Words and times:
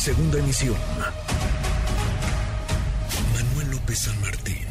Segunda 0.00 0.38
emisión. 0.38 0.80
Manuel 3.36 3.68
López 3.76 4.08
San 4.08 4.18
Martín, 4.22 4.64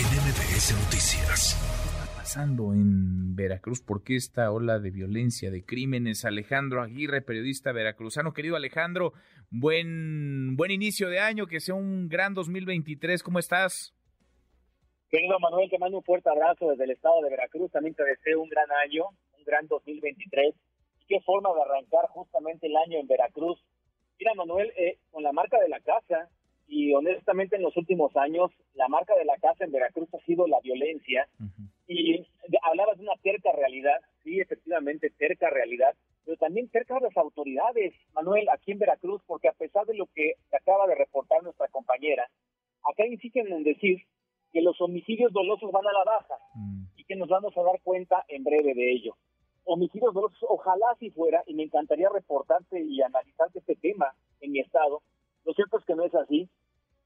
en 0.00 0.08
MBS 0.08 0.72
Noticias. 0.72 1.52
pasando 2.16 2.72
en 2.72 3.36
Veracruz? 3.36 3.82
¿Por 3.82 4.02
qué 4.02 4.16
esta 4.16 4.50
ola 4.50 4.78
de 4.78 4.90
violencia, 4.90 5.50
de 5.50 5.66
crímenes? 5.66 6.24
Alejandro 6.24 6.80
Aguirre, 6.80 7.20
periodista 7.20 7.72
veracruzano. 7.72 8.32
Querido 8.32 8.56
Alejandro, 8.56 9.12
buen, 9.50 10.56
buen 10.56 10.70
inicio 10.70 11.10
de 11.10 11.18
año, 11.18 11.46
que 11.46 11.60
sea 11.60 11.74
un 11.74 12.08
gran 12.08 12.32
2023. 12.32 13.22
¿Cómo 13.22 13.38
estás? 13.38 13.94
Querido 15.10 15.38
Manuel, 15.40 15.68
te 15.68 15.78
mando 15.78 15.98
un 15.98 16.04
fuerte 16.04 16.30
abrazo 16.30 16.70
desde 16.70 16.84
el 16.84 16.92
estado 16.92 17.20
de 17.20 17.28
Veracruz. 17.28 17.70
También 17.70 17.94
te 17.94 18.04
deseo 18.04 18.40
un 18.40 18.48
gran 18.48 18.72
año, 18.82 19.04
un 19.36 19.44
gran 19.44 19.66
2023. 19.66 20.54
Y 21.00 21.06
qué 21.06 21.20
forma 21.20 21.50
de 21.52 21.60
arrancar 21.60 22.08
justamente 22.08 22.66
el 22.66 22.76
año 22.78 22.98
en 22.98 23.06
Veracruz. 23.06 23.62
Mira, 24.20 24.34
Manuel, 24.34 24.70
eh, 24.76 24.98
con 25.10 25.22
la 25.22 25.32
marca 25.32 25.58
de 25.58 25.70
la 25.70 25.80
casa, 25.80 26.28
y 26.68 26.92
honestamente 26.94 27.56
en 27.56 27.62
los 27.62 27.76
últimos 27.76 28.14
años, 28.16 28.52
la 28.74 28.86
marca 28.86 29.16
de 29.16 29.24
la 29.24 29.36
casa 29.38 29.64
en 29.64 29.72
Veracruz 29.72 30.12
ha 30.14 30.20
sido 30.20 30.46
la 30.46 30.60
violencia. 30.60 31.26
Y 31.88 32.24
hablabas 32.62 32.98
de 32.98 33.04
una 33.04 33.16
terca 33.22 33.50
realidad, 33.52 33.98
sí, 34.22 34.38
efectivamente, 34.38 35.10
terca 35.18 35.48
realidad, 35.48 35.94
pero 36.24 36.36
también 36.36 36.70
cerca 36.70 36.94
de 36.94 37.00
las 37.00 37.16
autoridades, 37.16 37.94
Manuel, 38.12 38.46
aquí 38.50 38.72
en 38.72 38.78
Veracruz, 38.78 39.22
porque 39.26 39.48
a 39.48 39.52
pesar 39.52 39.86
de 39.86 39.94
lo 39.94 40.06
que 40.14 40.34
acaba 40.52 40.86
de 40.86 40.94
reportar 40.94 41.42
nuestra 41.42 41.66
compañera, 41.68 42.28
acá 42.84 43.06
insisten 43.06 43.50
en 43.52 43.64
decir 43.64 44.02
que 44.52 44.60
los 44.60 44.80
homicidios 44.80 45.32
dolosos 45.32 45.72
van 45.72 45.86
a 45.86 45.92
la 45.92 46.04
baja 46.04 46.34
mm. 46.54 46.82
y 46.96 47.04
que 47.04 47.16
nos 47.16 47.28
vamos 47.28 47.56
a 47.56 47.62
dar 47.62 47.80
cuenta 47.82 48.24
en 48.28 48.44
breve 48.44 48.74
de 48.74 48.92
ello. 48.92 49.16
Homicidios 49.72 50.12
dolosos, 50.12 50.42
ojalá 50.48 50.96
si 50.98 51.10
fuera, 51.12 51.44
y 51.46 51.54
me 51.54 51.62
encantaría 51.62 52.08
reportarte 52.08 52.82
y 52.82 53.02
analizarte 53.02 53.60
este 53.60 53.76
tema 53.76 54.12
en 54.40 54.50
mi 54.50 54.58
estado. 54.58 55.00
Lo 55.44 55.52
cierto 55.54 55.78
es 55.78 55.84
que 55.84 55.94
no 55.94 56.02
es 56.02 56.12
así. 56.12 56.50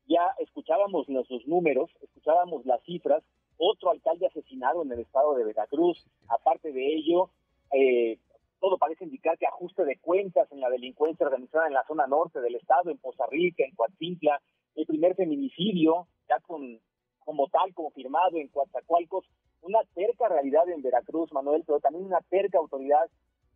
Ya 0.06 0.23
escuchábamos 0.38 1.07
nuestros 1.10 1.46
números, 1.46 1.90
escuchábamos 2.01 2.65
las 2.65 2.82
cifras, 2.85 3.23
otro 3.59 3.90
alcalde 3.90 4.29
asesinado 4.29 4.82
en 4.82 4.92
el 4.92 5.01
estado 5.01 5.35
de 5.35 5.45
Veracruz. 5.45 6.07
Aparte 6.26 6.73
de 6.73 6.95
ello, 6.95 7.29
eh, 7.70 8.18
todo 8.60 8.79
parece 8.79 9.04
indicar 9.04 9.37
que 9.37 9.46
ajuste 9.46 9.85
de 9.85 9.98
cuentas 9.98 10.51
en 10.51 10.60
la 10.60 10.70
delincuencia 10.70 11.26
organizada 11.26 11.66
en 11.66 11.74
la 11.74 11.85
zona 11.87 12.07
norte 12.07 12.40
del 12.40 12.54
estado, 12.54 12.90
en 12.90 12.96
Poza 12.96 13.26
Rica, 13.30 13.62
en 13.62 13.74
Coatzincla, 13.74 14.40
el 14.74 14.87
primer 14.87 15.15
feminicidio, 15.16 16.09
ya 16.30 16.40
con 16.40 16.80
como 17.26 17.46
tal 17.48 17.74
confirmado 17.74 18.38
en 18.38 18.48
Coatzacoalcos, 18.48 19.26
una 19.65 19.80
terca 19.95 20.29
realidad 20.29 20.68
en 20.68 20.82
Veracruz, 20.82 21.32
Manuel, 21.32 21.65
pero 21.66 21.80
también 21.80 22.04
una 22.04 22.20
terca 22.29 22.59
autoridad 22.59 23.09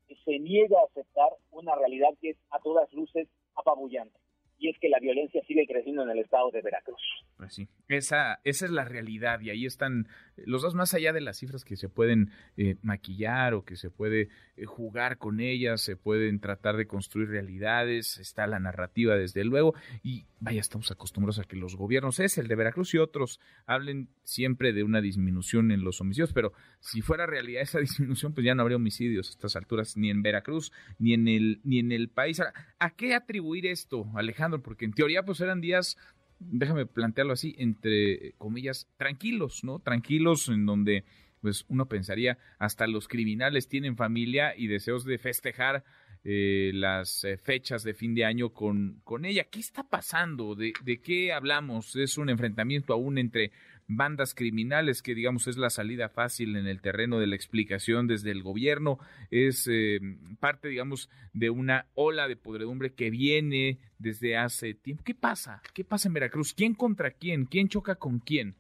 que 0.07 0.17
se 0.25 0.39
niega 0.39 0.81
a 0.81 0.85
aceptar 0.85 1.31
una 1.51 1.75
realidad 1.75 2.09
que 2.21 2.31
es 2.31 2.37
a 2.51 2.59
todas 2.61 2.93
luces 2.93 3.29
apabullante 3.55 4.19
y 4.59 4.71
es 4.71 4.79
que 4.81 4.89
la 4.89 4.99
violencia 4.99 5.43
sigue 5.47 5.67
creciendo 5.67 6.03
en 6.03 6.11
el 6.11 6.19
estado 6.19 6.51
de 6.51 6.61
Veracruz. 6.63 7.01
Pues 7.37 7.55
sí, 7.55 7.69
esa, 7.89 8.41
esa 8.45 8.65
es 8.65 8.71
la 8.71 8.85
realidad 8.85 9.41
y 9.41 9.51
ahí 9.51 9.67
están 9.67 10.09
los 10.37 10.63
dos 10.63 10.75
más 10.75 10.95
allá 10.95 11.13
de 11.13 11.21
las 11.21 11.39
cifras 11.39 11.65
que 11.65 11.77
se 11.77 11.89
pueden 11.89 12.31
eh, 12.57 12.77
maquillar 12.83 13.55
o 13.55 13.65
que 13.65 13.77
se 13.77 13.91
puede 13.91 14.29
eh, 14.57 14.65
jugar 14.65 15.19
con 15.19 15.41
ellas, 15.41 15.81
se 15.81 15.97
pueden 15.97 16.41
tratar 16.41 16.77
de 16.77 16.87
construir 16.87 17.29
realidades, 17.29 18.19
está 18.19 18.47
la 18.47 18.59
narrativa 18.59 19.17
desde 19.17 19.45
luego 19.45 19.75
y 20.03 20.27
vaya, 20.41 20.61
estamos 20.61 20.91
acostumbrados 20.91 21.39
a 21.39 21.45
que 21.45 21.57
los 21.57 21.77
gobiernos, 21.77 22.21
es 22.21 22.39
el 22.39 22.49
de 22.49 22.57
Veracruz 22.57 22.95
y 22.95 22.99
otros, 22.99 23.41
hablen 23.67 24.09
siempre 24.25 24.73
de 24.73 24.83
una 24.83 25.01
disminución 25.01 25.71
en 25.71 25.83
los 25.83 26.01
homicidios, 26.01 26.33
pero 26.33 26.53
si 26.81 27.01
fuera 27.01 27.27
realidad 27.27 27.63
esa 27.63 27.79
disminución, 27.81 28.35
pues 28.35 28.45
ya 28.45 28.55
no 28.55 28.63
habría 28.63 28.77
homicidios 28.77 29.29
a 29.29 29.31
estas 29.31 29.57
alturas, 29.57 29.97
ni 29.97 30.11
en 30.11 30.23
Veracruz, 30.23 30.73
ni 30.99 31.15
en 31.15 31.29
el, 31.29 31.61
ni 31.65 31.79
en 31.79 31.93
el 31.93 32.09
país. 32.09 32.41
¿A 32.79 32.91
qué 32.91 33.15
atribuir 33.15 33.67
esto, 33.67 34.11
Alejandro? 34.15 34.48
Porque 34.63 34.85
en 34.85 34.93
teoría 34.93 35.25
pues 35.25 35.41
eran 35.41 35.61
días 35.61 35.97
déjame 36.41 36.87
plantearlo 36.87 37.33
así, 37.33 37.55
entre 37.59 38.33
comillas, 38.39 38.89
tranquilos, 38.97 39.65
¿no? 39.65 39.81
Tranquilos 39.81 40.49
en 40.49 40.67
donde 40.67 41.05
pues 41.41 41.65
uno 41.69 41.87
pensaría 41.87 42.39
hasta 42.59 42.87
los 42.87 43.07
criminales 43.09 43.69
tienen 43.69 43.97
familia 43.97 44.57
y 44.57 44.67
deseos 44.67 45.05
de 45.05 45.19
festejar 45.19 45.85
eh, 46.31 46.73
las 46.75 47.25
eh, 47.25 47.39
fechas 47.39 47.83
de 47.85 47.95
fin 47.95 48.15
de 48.15 48.27
año 48.27 48.51
con, 48.51 49.01
con 49.03 49.25
ella. 49.25 49.45
¿Qué 49.45 49.61
está 49.61 49.83
pasando? 49.83 50.55
¿De, 50.55 50.75
¿De 50.85 51.01
qué 51.01 51.33
hablamos? 51.33 51.97
¿Es 51.97 52.19
un 52.19 52.29
enfrentamiento 52.29 52.93
aún 52.93 53.17
entre 53.17 53.51
bandas 53.87 54.35
criminales, 54.35 55.01
que 55.01 55.15
digamos 55.15 55.47
es 55.47 55.57
la 55.57 55.71
salida 55.71 56.11
fácil 56.11 56.57
en 56.57 56.67
el 56.67 56.83
terreno 56.83 57.19
de 57.19 57.29
la 57.29 57.35
explicación 57.35 58.07
desde 58.07 58.31
el 58.31 58.43
gobierno, 58.43 58.99
es 59.31 59.67
eh, 59.73 60.01
parte, 60.39 60.69
digamos, 60.69 61.09
de 61.33 61.49
una 61.49 61.87
ola 61.95 62.29
de 62.29 62.37
podredumbre 62.37 62.93
que 62.93 63.09
viene 63.09 63.79
desde 63.99 64.37
hace 64.37 64.75
tiempo. 64.75 65.05
¿Qué 65.07 65.15
pasa? 65.15 65.63
¿Qué 65.73 65.83
pasa 65.83 66.09
en 66.09 66.15
Veracruz? 66.15 66.53
¿Quién 66.53 66.75
contra 66.75 67.11
quién? 67.11 67.47
¿Quién 67.47 67.69
choca 67.69 67.95
con 67.95 68.19
quién? 68.19 68.55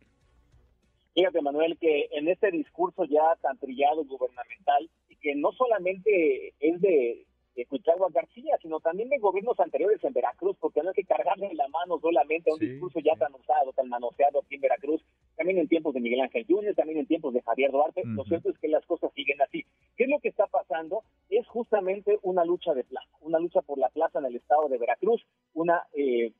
Fíjate, 1.12 1.42
Manuel, 1.42 1.76
que 1.78 2.08
en 2.12 2.28
este 2.28 2.50
discurso 2.50 3.04
ya 3.04 3.36
tan 3.42 3.58
trillado 3.58 4.06
gubernamental, 4.06 4.88
y 5.10 5.16
que 5.16 5.34
no 5.34 5.52
solamente 5.52 6.54
es 6.60 6.80
de 6.80 7.26
de 7.58 7.66
Cuitlagua 7.66 8.06
García, 8.12 8.56
sino 8.62 8.78
también 8.78 9.08
de 9.08 9.18
gobiernos 9.18 9.58
anteriores 9.58 10.02
en 10.04 10.12
Veracruz, 10.12 10.56
porque 10.60 10.80
no 10.80 10.90
hay 10.90 10.94
que 10.94 11.02
cargarle 11.02 11.52
la 11.54 11.66
mano 11.66 11.98
solamente 11.98 12.50
a 12.50 12.54
un 12.54 12.60
discurso 12.60 13.00
ya 13.00 13.16
tan 13.16 13.34
usado, 13.34 13.72
tan 13.72 13.88
manoseado 13.88 14.38
aquí 14.38 14.54
en 14.54 14.60
Veracruz, 14.60 15.02
también 15.34 15.58
en 15.58 15.66
tiempos 15.66 15.92
de 15.92 16.00
Miguel 16.00 16.20
Ángel 16.20 16.46
Júnior, 16.46 16.76
también 16.76 17.00
en 17.00 17.06
tiempos 17.06 17.34
de 17.34 17.42
Javier 17.42 17.72
Duarte. 17.72 18.02
Lo 18.04 18.22
cierto 18.24 18.50
es 18.50 18.58
que 18.58 18.68
las 18.68 18.86
cosas 18.86 19.12
siguen 19.12 19.42
así. 19.42 19.64
¿Qué 19.96 20.04
es 20.04 20.08
lo 20.08 20.20
que 20.20 20.28
está 20.28 20.46
pasando? 20.46 21.02
Es 21.30 21.48
justamente 21.48 22.20
una 22.22 22.44
lucha 22.44 22.74
de 22.74 22.84
plaza, 22.84 23.10
una 23.22 23.40
lucha 23.40 23.60
por 23.62 23.76
la 23.76 23.88
plaza 23.88 24.20
en 24.20 24.26
el 24.26 24.36
estado 24.36 24.68
de 24.68 24.78
Veracruz, 24.78 25.20
una 25.54 25.82
eh, 25.94 26.30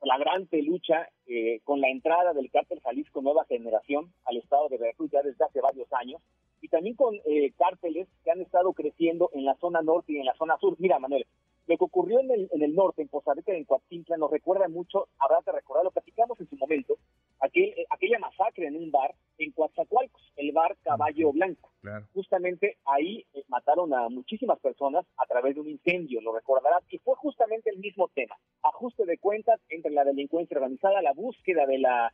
flagrante 0.00 0.60
lucha 0.60 1.08
eh, 1.28 1.60
con 1.62 1.80
la 1.80 1.88
entrada 1.88 2.32
del 2.32 2.50
cártel 2.50 2.80
Jalisco 2.80 3.22
Nueva 3.22 3.44
Generación 3.44 4.12
al 4.24 4.38
estado 4.38 4.68
de 4.70 4.78
Veracruz 4.78 5.08
ya 5.12 5.22
desde 5.22 5.44
hace 5.44 5.60
varios 5.60 5.86
años 5.92 6.20
y 6.64 6.68
también 6.68 6.96
con 6.96 7.14
eh, 7.26 7.52
cárteles 7.58 8.08
que 8.24 8.30
han 8.30 8.33
estado 8.54 8.72
creciendo 8.72 9.30
en 9.34 9.44
la 9.44 9.56
zona 9.56 9.82
norte 9.82 10.12
y 10.12 10.18
en 10.18 10.26
la 10.26 10.34
zona 10.34 10.56
sur. 10.58 10.76
Mira, 10.78 11.00
Manuel, 11.00 11.26
lo 11.66 11.76
que 11.76 11.84
ocurrió 11.84 12.20
en 12.20 12.30
el, 12.30 12.48
en 12.52 12.62
el 12.62 12.72
norte, 12.72 13.02
en 13.02 13.08
Rica 13.08 13.52
y 13.52 13.56
en 13.56 13.64
Coatzincla, 13.64 14.16
nos 14.16 14.30
recuerda 14.30 14.68
mucho, 14.68 15.08
habrá 15.18 15.38
que 15.44 15.50
recordar, 15.50 15.82
lo 15.82 15.90
platicamos 15.90 16.38
en 16.38 16.48
su 16.48 16.56
momento, 16.56 16.94
aquel, 17.40 17.70
eh, 17.76 17.86
aquella 17.90 18.20
masacre 18.20 18.68
en 18.68 18.76
un 18.76 18.92
bar 18.92 19.12
en 19.38 19.50
Coatzacoalcos, 19.50 20.32
el 20.36 20.52
bar 20.52 20.76
Caballo 20.84 21.32
Blanco. 21.32 21.72
Justamente 22.12 22.76
ahí 22.84 23.26
eh, 23.34 23.42
mataron 23.48 23.92
a 23.92 24.08
muchísimas 24.08 24.60
personas 24.60 25.04
a 25.16 25.26
través 25.26 25.56
de 25.56 25.62
un 25.62 25.68
incendio, 25.68 26.20
lo 26.20 26.32
recordarás, 26.32 26.84
y 26.90 26.98
fue 26.98 27.16
justamente 27.16 27.70
el 27.70 27.78
mismo 27.78 28.08
tema, 28.14 28.36
ajuste 28.62 29.04
de 29.04 29.18
cuentas 29.18 29.60
entre 29.68 29.90
la 29.90 30.04
delincuencia 30.04 30.56
organizada, 30.56 31.02
la 31.02 31.12
búsqueda 31.12 31.66
de 31.66 31.78
la 31.78 32.12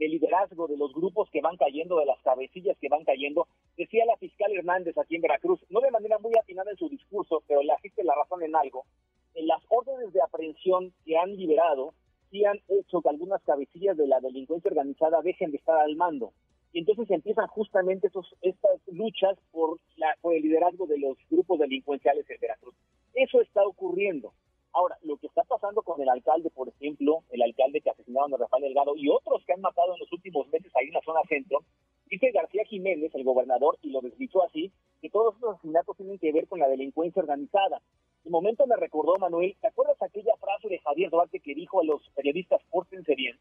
de 0.00 0.08
liderazgo 0.08 0.66
de 0.66 0.78
los 0.78 0.94
grupos 0.94 1.28
que 1.30 1.42
van 1.42 1.58
cayendo, 1.58 1.98
de 1.98 2.06
las 2.06 2.18
cabecillas 2.22 2.76
que 2.78 2.88
van 2.88 3.04
cayendo. 3.04 3.46
Decía 3.76 4.06
la 4.06 4.16
fiscal 4.16 4.50
Hernández 4.50 4.96
aquí 4.96 5.16
en 5.16 5.20
Veracruz, 5.20 5.60
no 5.68 5.80
de 5.80 5.90
manera 5.90 6.18
muy 6.18 6.32
atinada 6.40 6.70
en 6.70 6.78
su 6.78 6.88
discurso, 6.88 7.42
pero 7.46 7.62
le 7.62 7.72
asiste 7.72 8.02
la 8.02 8.14
razón 8.14 8.42
en 8.42 8.56
algo. 8.56 8.86
En 9.34 9.46
las 9.46 9.62
órdenes 9.68 10.10
de 10.14 10.22
aprehensión 10.22 10.94
que 11.04 11.18
han 11.18 11.36
liberado, 11.36 11.92
sí 12.30 12.46
han 12.46 12.58
hecho 12.68 13.02
que 13.02 13.10
algunas 13.10 13.42
cabecillas 13.42 13.98
de 13.98 14.06
la 14.06 14.20
delincuencia 14.20 14.70
organizada 14.70 15.20
dejen 15.20 15.50
de 15.50 15.58
estar 15.58 15.78
al 15.78 15.94
mando. 15.96 16.32
Y 16.72 16.78
entonces 16.78 17.10
empiezan 17.10 17.46
justamente 17.48 18.06
esos, 18.06 18.34
estas 18.40 18.80
luchas 18.86 19.36
por, 19.52 19.78
la, 19.96 20.16
por 20.22 20.34
el 20.34 20.42
liderazgo 20.42 20.86
de 20.86 20.98
los 20.98 21.18
grupos 21.28 21.58
delincuenciales 21.58 22.28
en 22.30 22.40
Veracruz. 22.40 22.74
Eso 23.12 23.42
está 23.42 23.62
ocurriendo. 23.66 24.32
Ahora, 24.72 24.96
lo 25.02 25.16
que 25.16 25.26
está 25.26 25.42
pasando 25.44 25.82
con 25.82 26.00
el 26.00 26.08
alcalde, 26.08 26.50
por 26.50 26.68
ejemplo, 26.68 27.24
el 27.30 27.42
alcalde 27.42 27.80
que 27.80 27.90
asesinaron 27.90 28.32
a 28.34 28.36
Rafael 28.36 28.62
Delgado 28.62 28.94
y 28.96 29.08
otros 29.08 29.44
que 29.44 29.52
han 29.52 29.60
matado 29.60 29.94
en 29.94 30.00
los 30.00 30.12
últimos 30.12 30.48
meses 30.48 30.70
ahí 30.76 30.86
en 30.86 30.94
la 30.94 31.00
zona 31.00 31.20
centro, 31.28 31.64
dice 32.08 32.30
García 32.30 32.64
Jiménez, 32.64 33.12
el 33.14 33.24
gobernador, 33.24 33.78
y 33.82 33.90
lo 33.90 34.00
desdichó 34.00 34.44
así, 34.44 34.70
que 35.00 35.10
todos 35.10 35.36
esos 35.36 35.54
asesinatos 35.54 35.96
tienen 35.96 36.18
que 36.18 36.32
ver 36.32 36.46
con 36.46 36.60
la 36.60 36.68
delincuencia 36.68 37.20
organizada. 37.20 37.80
De 38.22 38.30
momento 38.30 38.66
me 38.66 38.76
recordó, 38.76 39.16
Manuel, 39.18 39.56
¿te 39.60 39.68
acuerdas 39.68 40.00
aquella 40.00 40.36
frase 40.36 40.68
de 40.68 40.78
Javier 40.78 41.10
Duarte 41.10 41.40
que 41.40 41.54
dijo 41.54 41.80
a 41.80 41.84
los 41.84 42.08
periodistas, 42.10 42.60
pórtense 42.70 43.14
bien? 43.14 43.36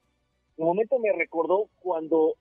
De 0.57 0.63
momento 0.63 0.97
me 0.97 1.11
recordó 1.11 1.69
cuando 1.79 2.35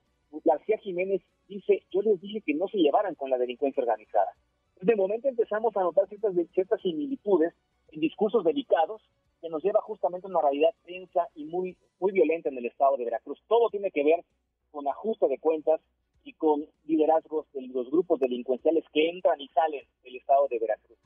García 0.45 0.79
Jiménez 0.79 1.21
dice, 1.49 1.83
yo 1.91 2.01
les 2.03 2.21
dije 2.21 2.41
que 2.41 2.55
no 2.55 2.69
se 2.69 2.79
llevaran 2.79 3.15
con 3.17 3.29
la 3.29 3.39
delincuencia 3.39 3.83
organizada. 3.83 4.33
De 4.81 4.97
momento 4.97 5.29
empezamos 5.29 5.77
a 5.77 5.81
notar 5.81 6.09
ciertas, 6.09 6.33
ciertas 6.53 6.81
similitudes 6.81 7.53
discursos 7.93 8.45
delicados 8.45 9.03
que 9.41 9.49
nos 9.49 9.63
lleva 9.63 9.81
justamente 9.81 10.27
a 10.27 10.31
una 10.31 10.43
realidad 10.43 10.71
tensa 10.85 11.29
y 11.35 11.45
muy, 11.45 11.77
muy 12.01 12.13
violenta 12.13 12.49
en 12.49 12.59
el 12.59 12.67
estado 12.67 12.97
de 12.97 13.05
Veracruz. 13.05 13.39
Todo 13.49 13.71
tiene 13.71 13.91
que 13.91 14.05
ver 14.05 14.25
con 14.71 14.87
ajuste 14.89 15.29
de 15.29 15.39
cuentas 15.39 15.81
y 16.25 16.33
con 16.35 16.67
liderazgos 16.87 17.47
de 17.53 17.63
los 17.69 17.91
grupos 17.91 18.21
delincuenciales 18.21 18.85
que 18.93 19.09
entran 19.09 19.41
y 19.41 19.49
salen 19.49 19.85
del 20.03 20.17
estado 20.17 20.47
de 20.51 20.59
Veracruz. 20.59 20.99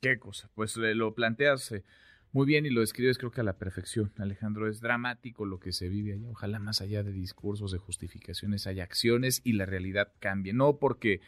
Qué 0.00 0.18
cosa, 0.18 0.50
pues 0.54 0.76
eh, 0.76 0.94
lo 0.94 1.14
planteas 1.14 1.72
eh, 1.72 1.82
muy 2.32 2.46
bien 2.46 2.66
y 2.66 2.70
lo 2.70 2.82
describes 2.82 3.18
creo 3.18 3.30
que 3.30 3.40
a 3.40 3.44
la 3.44 3.58
perfección, 3.58 4.12
Alejandro. 4.18 4.68
Es 4.68 4.80
dramático 4.80 5.46
lo 5.46 5.58
que 5.58 5.72
se 5.72 5.88
vive 5.88 6.12
allá. 6.12 6.30
Ojalá 6.30 6.58
más 6.58 6.82
allá 6.82 7.02
de 7.02 7.12
discursos, 7.12 7.72
de 7.72 7.78
justificaciones, 7.78 8.66
haya 8.66 8.84
acciones 8.84 9.40
y 9.42 9.54
la 9.54 9.64
realidad 9.64 10.12
cambie. 10.18 10.52
No 10.52 10.76
porque, 10.76 11.20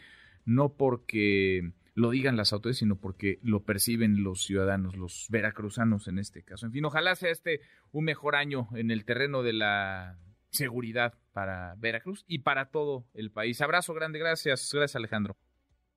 no 0.44 0.74
porque 0.74 1.72
lo 1.98 2.10
digan 2.10 2.36
las 2.36 2.52
autoridades, 2.52 2.78
sino 2.78 2.96
porque 2.96 3.38
lo 3.42 3.64
perciben 3.64 4.22
los 4.22 4.44
ciudadanos, 4.44 4.96
los 4.96 5.26
veracruzanos 5.30 6.06
en 6.06 6.18
este 6.18 6.44
caso. 6.44 6.66
En 6.66 6.72
fin, 6.72 6.84
ojalá 6.84 7.14
sea 7.16 7.30
este 7.30 7.60
un 7.92 8.04
mejor 8.04 8.36
año 8.36 8.68
en 8.74 8.92
el 8.92 9.04
terreno 9.04 9.42
de 9.42 9.52
la 9.52 10.16
seguridad 10.50 11.14
para 11.32 11.74
Veracruz 11.76 12.24
y 12.28 12.38
para 12.40 12.70
todo 12.70 13.04
el 13.14 13.32
país. 13.32 13.60
Abrazo 13.60 13.94
grande, 13.94 14.20
gracias, 14.20 14.70
gracias 14.72 14.94
Alejandro. 14.94 15.36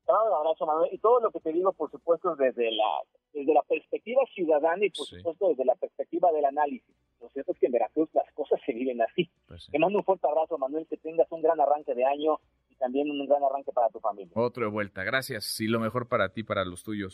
Un 0.07 0.33
abrazo, 0.33 0.65
Manuel. 0.65 0.89
Y 0.91 0.97
todo 0.97 1.21
lo 1.21 1.31
que 1.31 1.39
te 1.39 1.53
digo, 1.53 1.71
por 1.71 1.89
supuesto, 1.89 2.35
desde 2.35 2.71
la, 2.71 2.89
desde 3.31 3.53
la 3.53 3.61
perspectiva 3.61 4.21
ciudadana 4.33 4.83
y, 4.83 4.89
por 4.89 5.05
supuesto, 5.05 5.49
desde 5.49 5.63
la 5.63 5.75
perspectiva 5.75 6.31
del 6.33 6.45
análisis. 6.45 6.95
Lo 7.21 7.29
cierto 7.29 7.53
es 7.53 7.59
que 7.59 7.67
en 7.67 7.71
Veracruz 7.71 8.09
las 8.13 8.29
cosas 8.33 8.59
se 8.65 8.73
viven 8.73 9.01
así. 9.01 9.29
Pues 9.47 9.69
Te 9.71 9.79
mando 9.79 9.99
un 9.99 10.03
fuerte 10.03 10.27
abrazo, 10.27 10.57
Manuel, 10.57 10.87
que 10.87 10.97
tengas 10.97 11.31
un 11.31 11.43
gran 11.43 11.61
arranque 11.61 11.93
de 11.93 12.03
año 12.03 12.39
también 12.81 13.09
un 13.09 13.25
gran 13.25 13.41
arranque 13.43 13.71
para 13.71 13.87
tu 13.89 13.99
familia. 13.99 14.33
Otro 14.35 14.65
de 14.65 14.71
vuelta. 14.71 15.03
Gracias 15.03 15.61
y 15.61 15.67
lo 15.67 15.79
mejor 15.79 16.07
para 16.07 16.29
ti, 16.29 16.43
para 16.43 16.65
los 16.65 16.83
tuyos. 16.83 17.13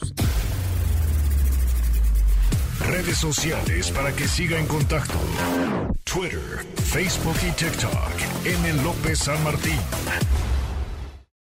Redes 2.90 3.18
sociales 3.18 3.92
para 3.92 4.16
que 4.16 4.28
siga 4.28 4.58
en 4.58 4.66
contacto: 4.68 5.19
Twitter, 6.06 6.64
Facebook 6.75 7.36
y 7.48 7.52
TikTok. 7.52 8.46
M. 8.46 8.84
López 8.84 9.19
San 9.19 9.44
Martín. 9.44 9.78